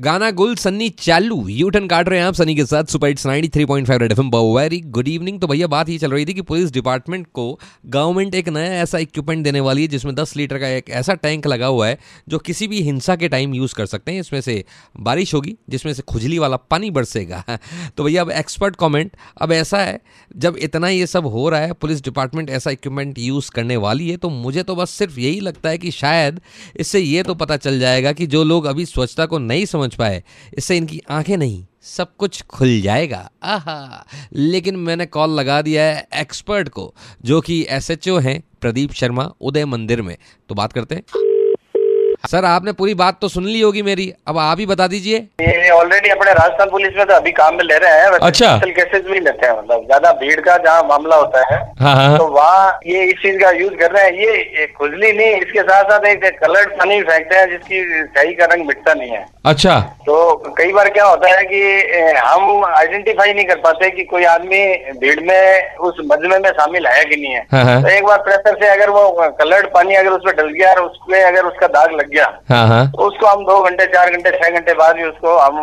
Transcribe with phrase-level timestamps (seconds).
[0.00, 3.26] गाना गुल, सन्नी चालू। यू टर्न काट रहे हैं आप सनी के साथ super it's
[3.26, 6.72] 93.5 red FM very good evening तो भैया, बात ही चल रही थी कि पुलिस
[6.72, 10.90] डिपार्टमेंट को गवर्नमेंट एक नया ऐसा इक्विपमेंट देने वाली है, जिसमें 10 लीटर का एक
[10.90, 14.20] ऐसा टैंक लगा हुआ है, जो किसी भी हिंसा के टाइम यूज़ कर सकते हैं।
[14.20, 14.64] इसमें से
[15.00, 17.44] बारिश होगी, जिसमें से खुजली वाला पानी बरसेगा।
[17.96, 20.00] तो भैया, अब एक्सपर्ट कॉमेंट अब ऐसा है,
[20.36, 24.16] जब इतना ये सब हो रहा है, पुलिस डिपार्टमेंट ऐसा इक्विपमेंट यूज़ करने वाली है
[24.16, 26.40] तो मुझे तो बस सिर्फ़ यही लगता है कि शायद
[26.76, 30.24] इससे ये तो पता चल जाएगा कि जो लोग अभी स्वच्छता को नहीं समझ पाए।
[30.54, 34.06] इससे इनकी आँखें नहीं, सब कुछ खुल जाएगा। आहा!
[34.32, 39.64] लेकिन मैंने कॉल लगा दिया है एक्सपर्ट को, जो कि एसएचओ हैं प्रदीप शर्मा उदय
[39.64, 40.16] मंदिर में।
[40.48, 41.31] तो बात करते हैं।
[42.24, 45.70] सर आपने पूरी बात तो सुन ली होगी मेरी। अब आप ही बता दीजिए। ये
[45.70, 49.20] ऑलरेडी अपने राजस्थान पुलिस में तो अभी काम में ले रहे हैं अच्छा। केसेस भी
[49.20, 53.02] लेते हैं मतलब ज़्यादा भीड़ का जहाँ मामला होता है हाँ हाँ। तो वहाँ ये
[53.04, 56.70] इस चीज़ का यूज़ कर रहे हैं। ये, खुजली नहीं इसके साथ साथ एक कलर्ड
[56.78, 60.14] पानी फेंकते हैं जिसकी स्याही का रंग मिटता नहीं है। अच्छा। तो
[60.58, 61.60] कई बार क्या होता है कि
[62.18, 64.64] हम आइडेंटिफाई नहीं कर पाते कि कोई आदमी
[65.00, 68.18] भीड़ में उस मजमे में शामिल है कि नहीं है। हाँ हाँ। तो एक बार
[68.22, 69.08] प्रेशर से अगर वो
[69.40, 72.86] कलर्ड पानी अगर उसमें डल गया और उसमें अगर उसका दाग लग गया। हाँ हाँ।
[72.90, 75.60] तो उसको हम दो घंटे चार घंटे छह घंटे बाद भी उसको हम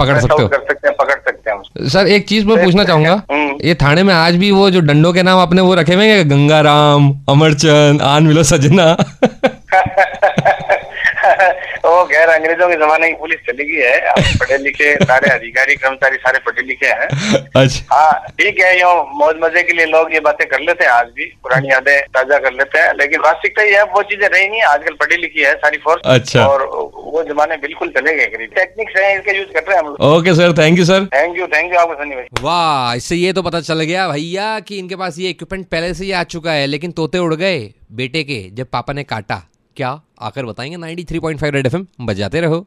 [0.00, 3.12] पकड़ सकते हो। कर सकते हैं पकड़ सकते हैं सर एक चीज़ मैं पूछना चाहूँगा।
[3.32, 6.24] हम्म। ये थाने में आज भी वो जो डंडों के नाम आपने वो रखे हुए
[6.24, 8.92] गंगाराम अमरचंद आन मिलो सजना।
[12.18, 16.38] खैर अंग्रेज़ों के जमाने की पुलिस चली गई है। पढ़े लिखे सारे अधिकारी कर्मचारी सारे
[16.46, 17.08] पढ़े लिखे हैं।
[17.56, 18.88] अच्छा। हाँ ठीक है यो
[19.18, 22.38] मौज मज़े के लिए लोग ये बातें कर लेते हैं आज भी। पुरानी यादें ताज़ा
[22.38, 25.42] कर लेते हैं लेकिन वास्तविकता ये है वो चीज़ें रही नहीं है आजकल पढ़ी लिखी
[25.42, 29.48] है सारी फोर्स अच्छा। और वो जमाने बिल्कुल चले गए करीब। टेक्निक्स है इसका यूज़
[29.48, 31.94] कर रहे हैं हम लोग। Okay sir thank you sir thank you thank you आपको
[31.94, 35.66] सनी भाई वाह इससे ये तो पता चल गया भैया कि इनके पास ये इक्विपमेंट
[35.68, 37.58] पहले से ही आ चुका है लेकिन तोते उड़ गए
[37.92, 39.42] बेटे के जब पापा ने काटा।
[39.78, 40.76] क्या आकर बताएँगे?
[40.76, 42.66] 93.5 रेड एफ़ एम बजाते रहो।